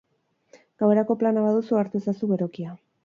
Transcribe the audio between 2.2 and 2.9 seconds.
berokia.